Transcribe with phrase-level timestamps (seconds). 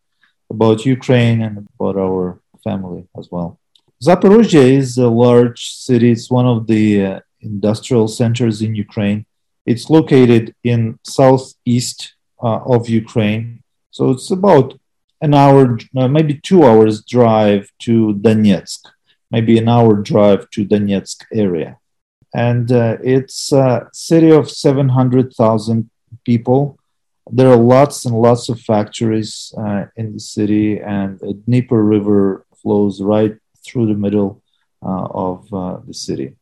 [0.48, 3.58] about Ukraine and about our family as well.
[4.02, 6.10] Zaporozhye is a large city.
[6.10, 9.26] It's one of the uh, industrial centers in Ukraine.
[9.64, 13.62] It's located in southeast uh, of Ukraine.
[13.90, 14.78] So it's about
[15.20, 18.80] an hour, uh, maybe two hours drive to Donetsk,
[19.30, 21.78] maybe an hour drive to Donetsk area.
[22.34, 25.90] And uh, it's a city of 700,000
[26.24, 26.78] people.
[27.30, 32.46] There are lots and lots of factories uh, in the city, and the Dnieper River
[32.62, 34.42] flows right through the middle
[34.82, 36.36] uh, of uh, the city.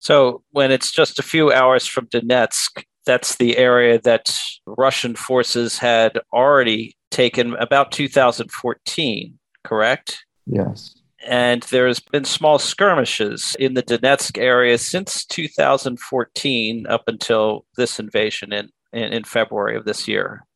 [0.00, 4.36] So, when it's just a few hours from Donetsk, that's the area that
[4.66, 10.24] Russian forces had already taken about 2014, correct?
[10.46, 10.96] Yes.
[11.26, 18.52] And there's been small skirmishes in the Donetsk area since 2014 up until this invasion
[18.52, 20.46] in, in, in February of this year.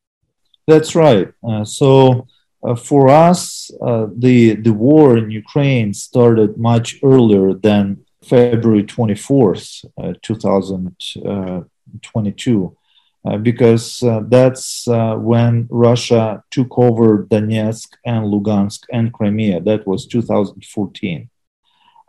[0.66, 1.30] That's right.
[1.46, 2.26] Uh, so
[2.62, 9.84] uh, for us, uh, the, the war in Ukraine started much earlier than February 24th,
[10.02, 12.76] uh, 2022.
[13.24, 19.60] Uh, because uh, that's uh, when Russia took over Donetsk and Lugansk and Crimea.
[19.60, 21.28] That was 2014.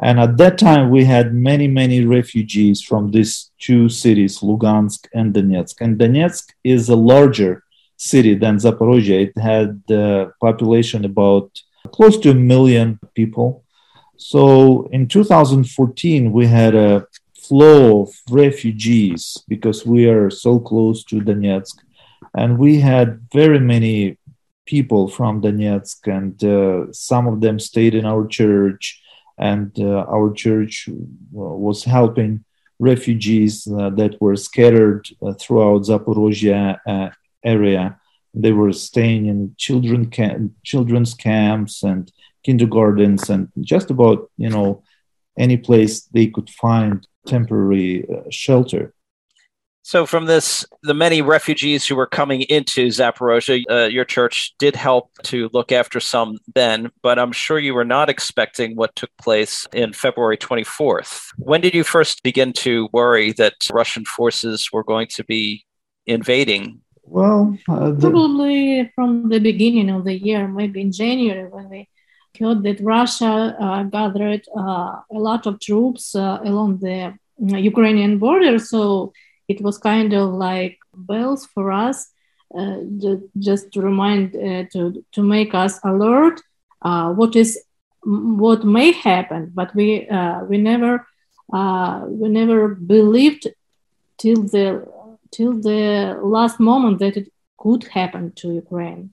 [0.02, 5.34] And at that time, we had many, many refugees from these two cities, Lugansk and
[5.34, 5.82] Donetsk.
[5.82, 7.64] And Donetsk is a larger
[7.98, 9.28] city than Zaporozhye.
[9.28, 11.52] It had a population about
[11.92, 13.64] close to a million people.
[14.16, 17.06] So in 2014, we had a
[17.38, 21.76] flow of refugees because we are so close to Donetsk.
[22.38, 24.18] And we had very many
[24.66, 29.02] people from Donetsk, and uh, some of them stayed in our church.
[29.40, 30.94] And uh, our church uh,
[31.32, 32.44] was helping
[32.80, 35.08] refugees uh, that were scattered
[35.40, 37.10] throughout Zaporozhye uh,
[37.44, 38.00] area.
[38.34, 42.12] They were staying in children cam- children's camps and
[42.44, 44.84] kindergartens and just about you know
[45.38, 48.94] any place they could find temporary shelter.
[49.90, 54.76] So, from this, the many refugees who were coming into Zaporozhye, uh, your church did
[54.76, 59.10] help to look after some then, but I'm sure you were not expecting what took
[59.18, 61.30] place in February 24th.
[61.40, 65.66] When did you first begin to worry that Russian forces were going to be
[66.06, 66.82] invading?
[67.02, 68.12] Well, uh, the...
[68.12, 71.90] probably from the beginning of the year, maybe in January, when we
[72.40, 78.60] heard that Russia uh, gathered uh, a lot of troops uh, along the Ukrainian border.
[78.60, 79.13] So
[79.50, 82.12] it was kind of like bells for us,
[82.57, 82.78] uh,
[83.38, 86.40] just to remind uh, to to make us alert
[86.84, 87.60] uh, what is
[88.04, 89.51] what may happen.
[89.54, 90.07] But we
[90.48, 91.06] we never
[92.22, 93.48] we never believed
[94.18, 94.88] till the
[95.31, 99.12] till the last moment that it could happen to Ukraine.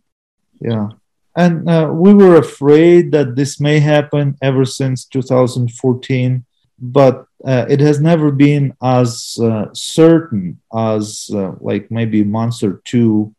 [0.60, 0.88] Yeah,
[1.34, 6.44] and uh, we were afraid that this may happen ever since 2014,
[6.78, 12.62] but uh, it has never been as uh, certain as uh, like maybe a month
[12.62, 13.34] or two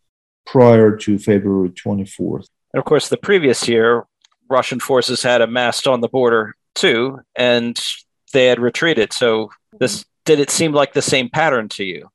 [0.45, 2.47] prior to February 24th.
[2.73, 4.05] And of course, the previous year,
[4.49, 7.79] Russian forces had amassed on the border too, and
[8.33, 9.13] they had retreated.
[9.13, 12.09] So this did it seem like the same pattern to you?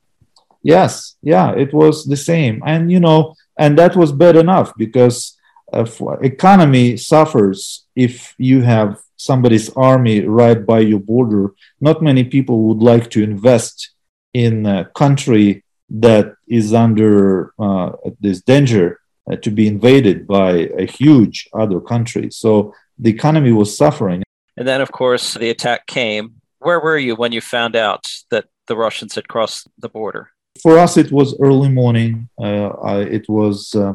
[0.63, 5.37] Yes, yeah, it was the same, and you know, and that was bad enough because
[5.73, 5.85] uh,
[6.23, 11.55] economy suffers if you have somebody's army right by your border.
[11.81, 13.91] Not many people would like to invest
[14.35, 18.99] in a country that is under uh, this danger
[19.31, 22.31] uh, to be invaded by a huge other country.
[22.31, 24.23] So the economy was suffering.
[24.57, 26.35] And then, of course, the attack came.
[26.59, 30.31] Where were you when you found out that the Russians had crossed the border?
[30.63, 32.29] For us, it was early morning.
[32.39, 33.95] Uh, I, it was uh,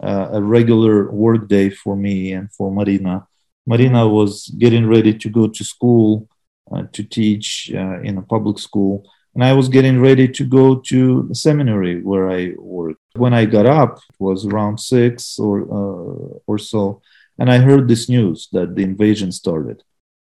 [0.00, 3.26] uh, a regular work day for me and for Marina.
[3.66, 6.28] Marina was getting ready to go to school
[6.72, 9.04] uh, to teach in a public school
[9.34, 13.00] and I was getting ready to go to the seminary where I worked.
[13.16, 17.00] When I got up, it was around six or uh, or so,
[17.38, 19.82] and I heard this news that the invasion started.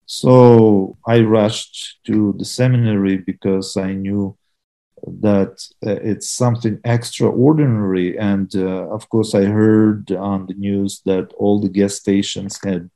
[0.06, 4.36] So I rushed to the seminary because I knew
[5.20, 5.52] that
[5.86, 8.18] uh, it's something extraordinary.
[8.18, 12.90] And uh, of course, I heard on the news that all the gas stations had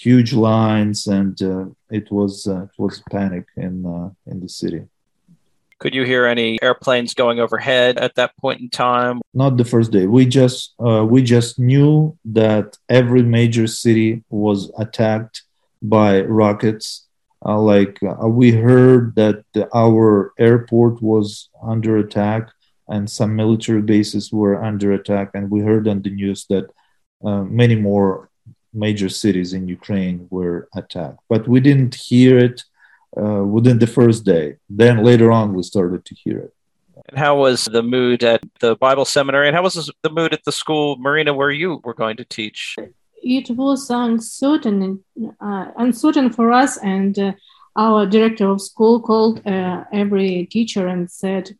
[0.00, 4.82] huge lines, and uh, it was uh, it was panic in uh, in the city.
[5.78, 9.20] Could you hear any airplanes going overhead at that point in time?
[9.32, 10.06] Not the first day.
[10.06, 15.42] We just uh, we just knew that every major city was attacked
[15.82, 17.06] by rockets.
[17.44, 19.42] Uh, like uh, we heard that
[19.74, 22.50] our airport was under attack
[22.90, 26.66] and some military bases were under attack, and we heard on the news that
[27.24, 28.29] uh, many more
[28.72, 31.20] major cities in Ukraine were attacked.
[31.28, 32.62] But we didn't hear it
[33.16, 34.56] uh, within the first day.
[34.68, 36.54] Then later on, we started to hear it.
[37.08, 39.48] And how was the mood at the Bible seminary?
[39.48, 42.76] And how was the mood at the school, Marina, where you were going to teach?
[43.22, 45.02] It was uncertain,
[45.40, 46.76] uh, uncertain for us.
[46.78, 47.32] And uh,
[47.76, 51.50] our director of school called uh, every teacher and said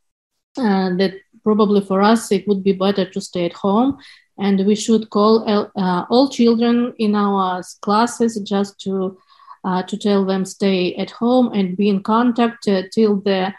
[0.59, 3.99] uh, that probably for us it would be better to stay at home
[4.39, 9.19] and we should call uh, all children in our classes just to
[9.65, 13.53] uh, to tell them stay at home and be in contact uh, till the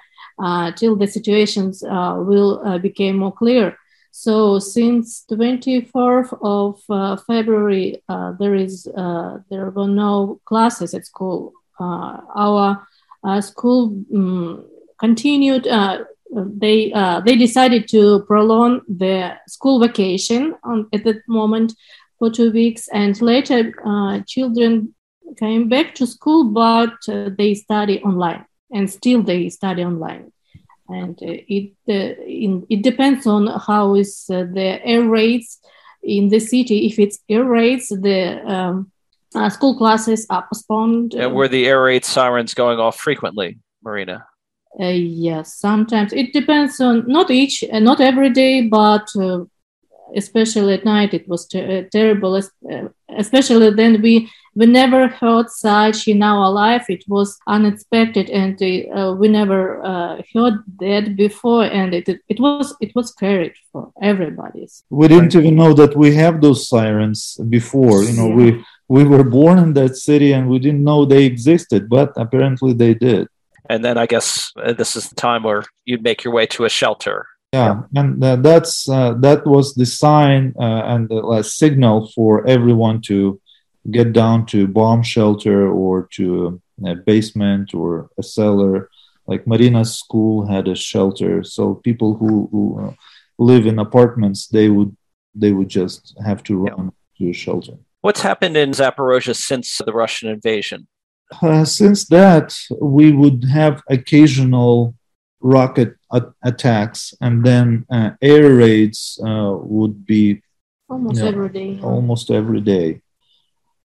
[0.43, 3.77] uh, till the situations uh, will uh, become more clear.
[4.09, 8.01] So since 24th of February,
[8.39, 11.53] there is there were no classes at school.
[11.79, 12.85] our
[13.39, 14.65] school um,
[14.99, 15.67] continued
[16.31, 21.73] they uh, they decided to prolong the school vacation on, at that moment
[22.19, 24.93] for two weeks, and later uh, children
[25.37, 30.31] came back to school, but uh, they study online, and still they study online.
[30.87, 35.59] And it uh, in, it depends on how is uh, the air rates
[36.03, 36.85] in the city.
[36.87, 38.91] If it's air rates, the um,
[39.35, 41.13] uh, school classes are postponed.
[41.13, 44.25] And were the air raid sirens going off frequently, Marina?
[44.79, 49.43] Uh, yes, sometimes it depends on not each, uh, not every day, but uh,
[50.15, 52.39] especially at night, it was ter- terrible.
[53.17, 56.89] especially then we we never heard such in our life.
[56.89, 62.75] It was unexpected, and uh, we never uh, heard that before, and it, it was
[62.81, 64.67] it was scary for everybody.
[64.89, 68.03] We didn't even know that we have those sirens before.
[68.03, 68.35] You know, yeah.
[68.35, 72.73] we we were born in that city, and we didn't know they existed, but apparently
[72.73, 73.27] they did.
[73.71, 76.65] And then I guess uh, this is the time where you'd make your way to
[76.65, 77.17] a shelter
[77.53, 83.01] yeah and uh, that's uh, that was the sign uh, and the signal for everyone
[83.01, 83.17] to
[83.89, 88.89] get down to bomb shelter or to a basement or a cellar.
[89.27, 92.93] Like Marina's school had a shelter, so people who, who uh,
[93.37, 94.95] live in apartments they would
[95.33, 97.25] they would just have to run yeah.
[97.25, 97.73] to a shelter.
[98.01, 100.87] What's happened in Zaporozhye since the Russian invasion?
[101.39, 104.93] Uh, since that, we would have occasional
[105.39, 110.41] rocket a- attacks, and then uh, air raids uh, would be
[110.89, 111.79] almost you know, every day.
[111.81, 113.01] Almost every day.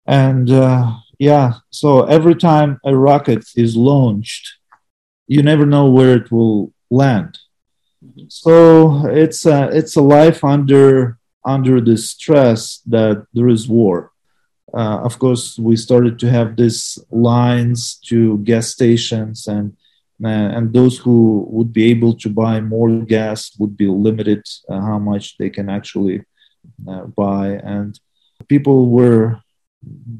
[0.06, 4.54] And uh, yeah, so every time a rocket is launched,
[5.26, 7.38] you never know where it will land.
[8.28, 14.12] So it's a, it's a life under under the stress that there is war.
[14.74, 19.76] Uh, of course, we started to have these lines to gas stations, and
[20.24, 24.80] uh, and those who would be able to buy more gas would be limited uh,
[24.80, 26.22] how much they can actually
[26.88, 28.00] uh, buy, and
[28.48, 29.40] people were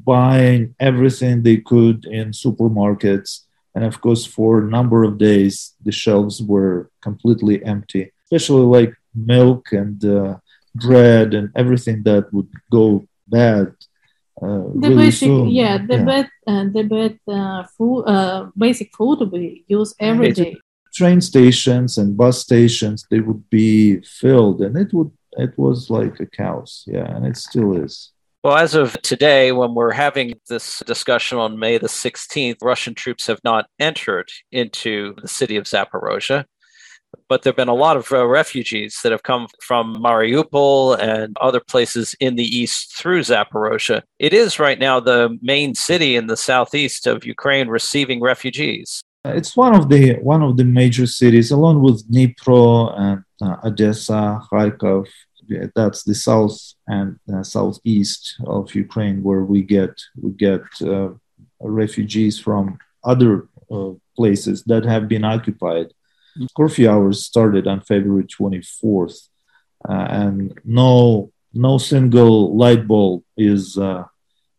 [0.05, 3.41] buying everything they could in supermarkets.
[3.73, 8.93] And of course, for a number of days, the shelves were completely empty, especially like
[9.13, 10.37] milk and uh,
[10.75, 13.73] bread and everything that would go bad.
[14.41, 14.47] Uh,
[14.81, 15.47] the really basic, soon.
[15.49, 16.05] yeah, the Yeah.
[16.05, 20.59] bad, uh, the bed, uh, food, uh, basic food we use every Basic- day.
[20.93, 25.11] train stations and bus stations they would be filled and it would
[25.45, 27.93] it was like a chaos yeah and it still is
[28.45, 33.25] Well, as of today, when we're having this discussion on May the 16th, Russian troops
[33.27, 36.45] have not entered into the city of Zaporozhye.
[37.29, 41.35] But there have been a lot of uh, refugees that have come from Mariupol and
[41.41, 44.01] other places in the east through Zaporozhye.
[44.19, 49.01] It is right now the main city in the southeast of Ukraine receiving refugees.
[49.25, 54.39] it's one of the one of the major cities along with dnipro and uh, odessa
[54.51, 55.07] kharkov
[55.75, 56.57] that's the south
[56.87, 61.09] and uh, southeast of ukraine where we get we get uh,
[61.59, 65.87] refugees from other uh, places that have been occupied
[66.55, 69.29] curfew hours started on february 24th
[69.87, 74.03] uh, and no no single light bulb is uh,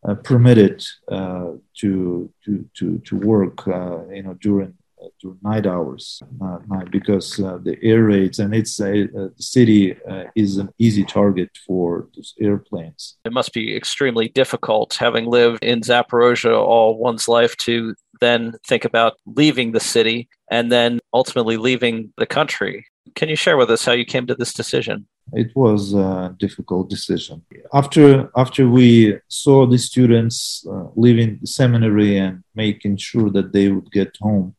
[0.07, 4.73] uh, permitted uh, to to to to work uh, you know during
[5.21, 6.23] during night hours
[6.69, 9.97] night because uh, the air raids and it's a the city
[10.35, 13.17] is an easy target for those airplanes.
[13.25, 18.85] It must be extremely difficult, having lived in Zaporozhye all one's life, to then think
[18.85, 22.87] about leaving the city and then ultimately leaving the country.
[23.15, 25.07] Can you share with us how you came to this decision?
[25.33, 27.45] It was a difficult decision.
[27.73, 33.69] After after we saw the students uh, leaving the seminary and making sure that they
[33.69, 34.55] would get home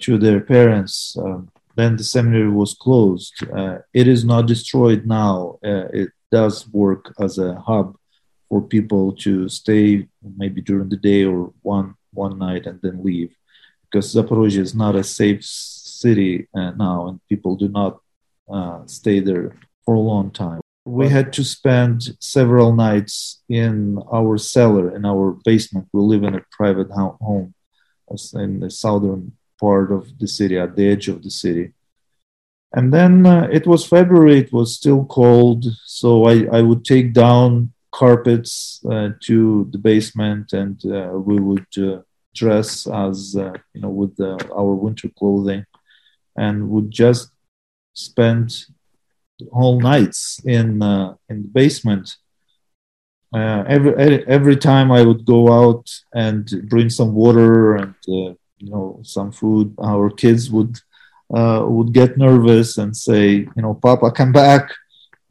[0.00, 3.34] to their parents, um, then the seminary was closed.
[3.50, 5.58] Uh, it is not destroyed now.
[5.64, 7.96] Uh, it does work as a hub
[8.48, 13.32] for people to stay maybe during the day or one one night and then leave,
[13.84, 17.92] because Zaporozhye is not a safe city uh, now, and people do not
[18.56, 19.48] uh, stay there
[19.84, 20.60] for a long time.
[20.84, 25.88] We had to spend several nights in our cellar, in our basement.
[25.92, 27.54] We live in a private home
[28.34, 31.72] in the southern part of the city, at the edge of the city.
[32.72, 35.64] And then uh, it was February, it was still cold.
[35.84, 41.70] So I, I would take down carpets uh, to the basement and uh, we would
[41.78, 41.98] uh,
[42.34, 43.34] dress as,
[43.74, 44.14] you know, with
[44.60, 45.64] our winter clothing
[46.36, 47.30] and would just
[47.94, 48.46] spend
[49.52, 50.68] whole nights in
[51.30, 52.06] in the basement.
[53.34, 58.30] Uh, every every- every time I would go out and bring some water and uh,
[58.62, 60.74] you know some food, our kids would
[61.38, 63.26] uh, would get nervous and say,
[63.56, 64.64] you know, Papa, come back,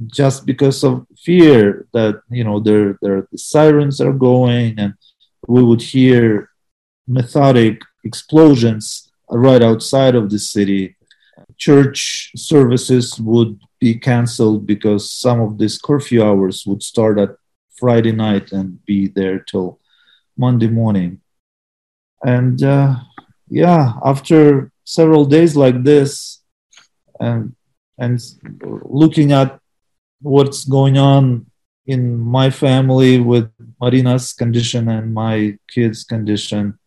[0.07, 4.93] just because of fear that you know there there the sirens are going and
[5.47, 6.49] we would hear
[7.07, 10.95] methodic explosions right outside of the city
[11.57, 17.35] church services would be canceled because some of these curfew hours would start at
[17.77, 19.79] Friday night and be there till
[20.37, 21.21] Monday morning.
[22.23, 22.95] And uh,
[23.49, 26.41] yeah, after several days like this,
[27.19, 27.55] and
[27.97, 28.19] and
[28.85, 29.59] looking at
[30.21, 31.45] what's going on
[31.85, 36.79] in my family with Marina's condition and my kids' condition,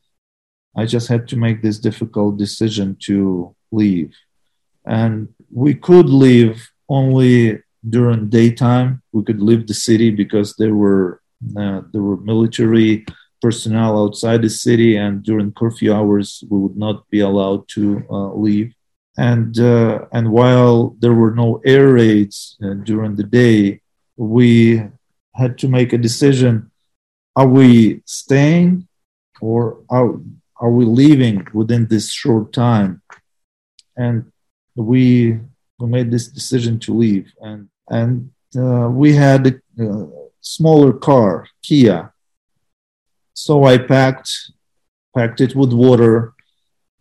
[0.76, 4.14] I just had to make this difficult decision to leave
[4.88, 9.02] and we could leave only during daytime.
[9.12, 11.20] We could leave the city because there were
[11.56, 13.06] uh, there were military
[13.40, 18.32] personnel outside the city, and during curfew hours we would not be allowed to uh,
[18.34, 18.74] leave.
[19.18, 23.80] And uh, and while there were no air raids uh, during the day,
[24.16, 24.82] we
[25.34, 26.70] had to make a decision:
[27.34, 28.86] Are we staying,
[29.40, 30.14] or are
[30.60, 33.02] are we leaving within this short time?
[33.96, 34.30] And
[34.76, 35.40] we
[35.78, 37.32] we made this decision to leave.
[37.40, 40.08] And and uh, we had a,
[40.40, 42.14] smaller car kia.
[43.34, 44.30] So i packed
[45.14, 46.34] packed it with water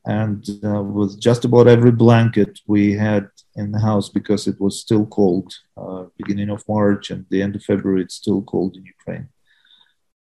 [0.08, 4.80] and uh, with just about every blanket we had in the house because it was
[4.80, 8.86] still cold uh, beginning of march and the end of february it's still cold in
[8.86, 9.28] ukraine.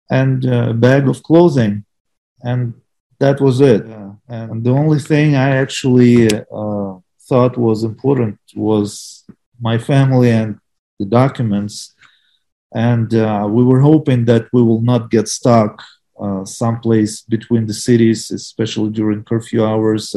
[0.09, 1.85] And uh, a bag of clothing
[2.41, 2.73] and
[3.19, 3.83] that was it.
[4.27, 6.27] And the only thing i actually
[6.61, 6.93] uh,
[7.29, 9.23] thought was important was
[9.59, 10.59] my family and
[10.99, 11.93] the documents.
[12.73, 15.83] And uh, we were hoping that we will not get stuck
[16.19, 20.15] uh, someplace between the cities, especially during curfew hours.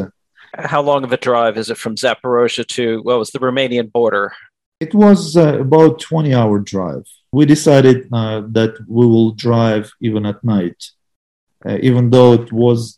[0.55, 4.33] How long of a drive is it from Zaporozhye to what was the Romanian border?
[4.81, 7.05] It was uh, about 20 hour drive.
[7.33, 10.83] We decided uh, that we will drive even at night,
[11.65, 12.97] uh, even though it was,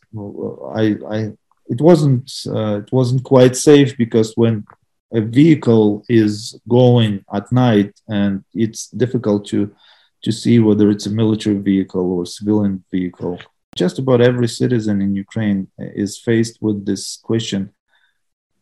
[0.74, 1.32] I, I
[1.68, 4.64] it wasn't uh, it wasn't quite safe because when
[5.12, 9.74] a vehicle is going at night and it's difficult to
[10.22, 13.38] to see whether it's a military vehicle or a civilian vehicle.
[13.76, 17.72] Just about every citizen in ukraine is faced with this question.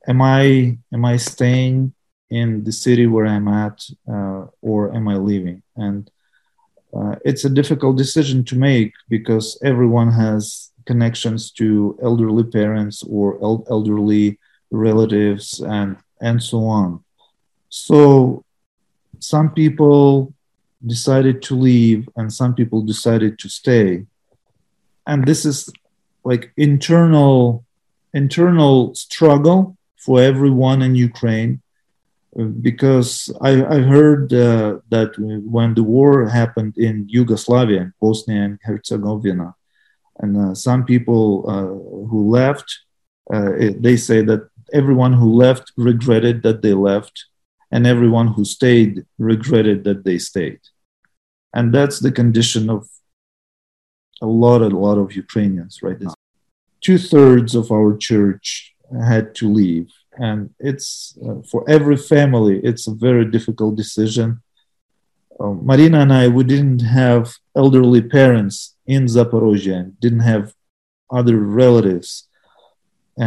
[0.09, 1.93] Am i am i staying
[2.31, 5.63] in the city where i'm at uh, or am i leaving?
[5.77, 6.11] And
[6.97, 13.43] uh, it's a difficult decision to make because everyone has connections to elderly parents or
[13.43, 14.39] el- elderly
[14.71, 17.05] relatives and and so on.
[17.69, 18.45] So
[19.19, 20.33] some people
[20.87, 24.05] decided to leave and some people decided to stay
[25.07, 25.71] and this is
[26.25, 27.65] like internal
[28.15, 31.61] internal struggle for everyone in ukraine
[32.61, 39.55] because I, I heard uh, that when the war happened in Yugoslavia, Bosnia and Herzegovina,
[40.19, 42.81] and uh, some people uh, who left,
[43.33, 47.27] uh, they say that everyone who left regretted that they left,
[47.71, 50.61] and everyone who stayed regretted that they stayed.
[51.57, 52.87] And that's the condition of
[54.21, 55.99] a lot, a lot of Ukrainians right?
[55.99, 56.13] Now.
[56.83, 58.75] Two thirds of our church
[59.13, 59.89] had to leave.
[60.27, 64.29] And it's uh, for every family it's a very difficult decision.
[65.41, 67.25] Uh, marina and i we didn't have
[67.63, 68.57] elderly parents
[68.95, 70.45] in zaporozhye didn't have
[71.19, 72.11] other relatives.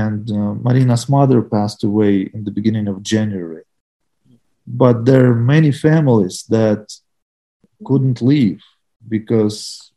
[0.04, 3.66] And uh, marina's mother passed away in the beginning of january.
[4.82, 6.82] But there are many families that
[7.86, 8.62] couldn't leave
[9.08, 9.92] because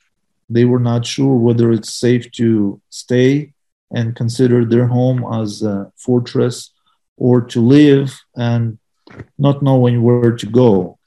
[0.49, 3.53] they were not sure whether it's safe to stay
[3.91, 6.71] and consider their home as a fortress
[7.17, 8.79] or to live and
[9.39, 10.99] not knowing where to go.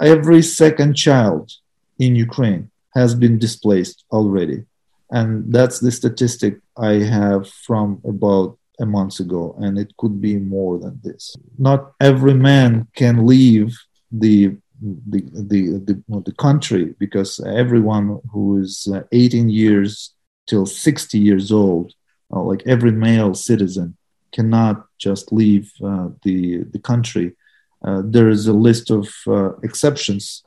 [0.00, 1.52] Every second child
[1.98, 4.64] in Ukraine has been displaced already.
[5.10, 10.36] And that's the statistic I have from about a month ago, and it could be
[10.36, 11.36] more than this.
[11.58, 13.76] Not every man can leave
[14.10, 20.14] the the the the, the country because everyone who is uh, 18 years
[20.46, 21.92] till 60 years old,
[22.32, 23.96] uh, like every male citizen,
[24.32, 27.36] cannot just leave uh, the the country.
[27.84, 30.42] Uh, there is a list of uh, exceptions,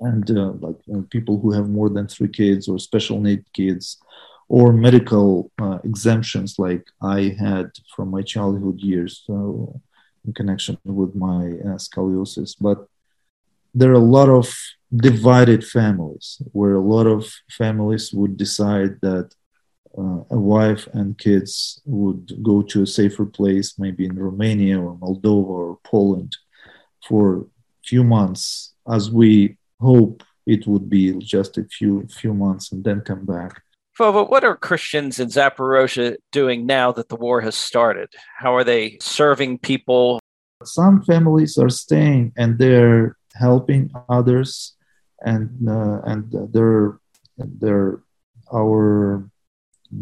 [0.00, 0.28] and
[0.60, 3.98] like people who have more than three kids or special need kids,
[4.48, 5.50] or medical
[5.84, 9.80] exemptions like I had from my childhood years so
[10.24, 11.42] in connection with my
[11.84, 12.54] scoliosis.
[12.60, 12.86] But
[13.74, 14.54] there are a lot of
[14.94, 19.34] divided families where a lot of families would decide that
[19.96, 24.96] uh, a wife and kids would go to a safer place, maybe in Romania or
[24.96, 26.36] Moldova or Poland,
[27.06, 27.44] for a
[27.84, 33.00] few months, as we hope it would be just a few few months, and then
[33.00, 33.62] come back.
[33.98, 38.08] Vova, what are Christians in Zaporozhye doing now that the war has started?
[38.36, 40.20] How are they serving people?
[40.64, 44.76] Some families are staying and they're helping others,
[45.24, 46.98] and uh, and they're
[47.36, 48.02] they're
[48.52, 49.30] our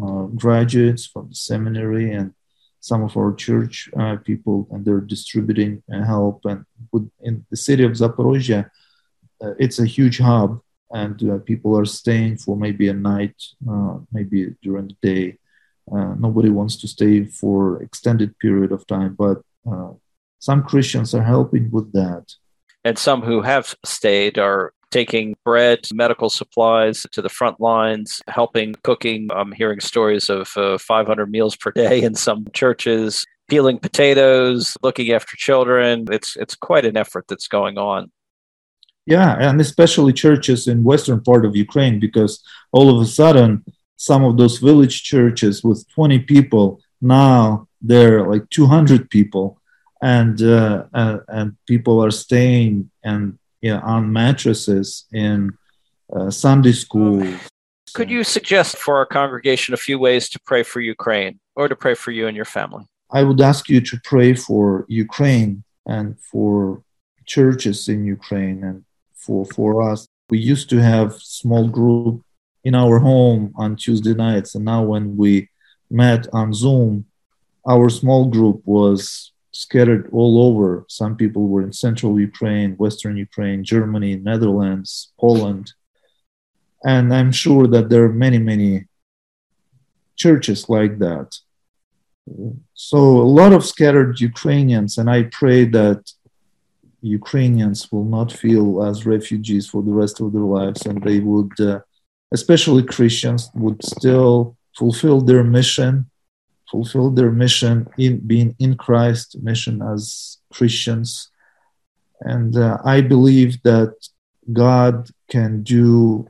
[0.03, 2.33] uh, graduates from the seminary and
[2.79, 6.45] some of our church uh, people, and they're distributing uh, help.
[6.45, 6.65] And
[7.21, 8.69] in the city of Zaporozhye,
[9.59, 13.35] it's a huge hub, and people are staying for maybe a night,
[14.11, 15.37] maybe during the day.
[16.27, 19.37] nobody wants to stay for extended period of time, but
[20.39, 22.25] some Christians are helping with that.
[22.87, 28.75] And some who have stayed are taking bread, medical supplies to the front lines, helping
[28.81, 29.27] cooking.
[29.35, 35.11] I'm hearing stories of uh, 500 meals per day in some churches, peeling potatoes, looking
[35.11, 36.05] after children.
[36.09, 38.09] It's it's quite an effort that's going on.
[39.05, 43.65] Yeah, and especially churches in western part of Ukraine because all of a sudden
[43.97, 49.59] some of those village churches with 20 people now they're like 200 people
[50.01, 55.51] and uh, uh, and people are staying and you know, on mattresses in
[56.15, 57.25] uh, Sunday school.
[57.93, 61.75] Could you suggest for our congregation a few ways to pray for Ukraine or to
[61.75, 62.85] pray for you and your family?
[63.11, 66.83] I would ask you to pray for Ukraine and for
[67.25, 68.83] churches in Ukraine and
[69.15, 70.07] for, for us.
[70.29, 72.21] We used to have small group
[72.63, 75.49] in our home on Tuesday nights, and now when we
[75.89, 77.05] met on Zoom,
[77.65, 80.85] our small group was scattered all over.
[80.87, 85.73] Some people were in central Ukraine, western Ukraine, Germany, Netherlands, Poland.
[86.83, 88.85] And I'm sure that there are many, many
[90.15, 91.29] churches like that.
[92.73, 96.01] So, a lot of scattered Ukrainians, and I pray that
[97.01, 101.53] Ukrainians will not feel as refugees for the rest of their lives, and they would,
[101.59, 101.79] uh,
[102.33, 106.09] especially Christians, would still fulfill their mission
[106.69, 111.29] fulfill their mission in being in Christ, mission as Christians.
[112.21, 113.93] And uh, I believe that
[114.51, 116.27] God can do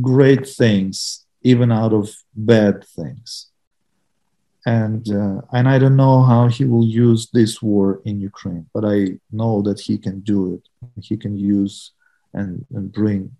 [0.00, 3.48] great things even out of bad things.
[4.66, 8.84] And uh, and I don't know how he will use this war in Ukraine, but
[8.84, 10.62] I know that he can do it.
[11.00, 11.92] He can use
[12.34, 13.30] and, and bring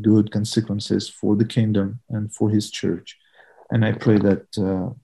[0.00, 3.18] good consequences for the kingdom and for his church.
[3.70, 4.94] And I pray that uh,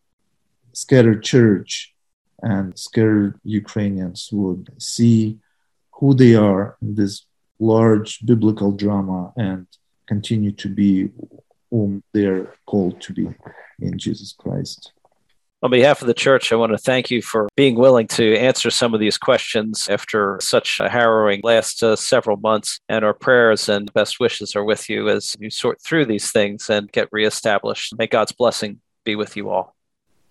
[0.73, 1.95] scattered church
[2.43, 5.39] and scattered Ukrainians would see
[5.93, 7.27] who they are in this
[7.61, 9.67] large biblical drama and
[10.07, 11.11] continue to be
[11.71, 13.29] whom they're called to be
[13.81, 14.93] in Jesus Christ.
[15.63, 18.69] On behalf of the church, I want to thank you for being willing to answer
[18.69, 22.81] some of these questions after such a harrowing last uh, several months.
[22.89, 26.69] And our prayers and best wishes are with you as you sort through these things
[26.69, 27.97] and get reestablished.
[27.97, 29.77] May God's blessing be with you all.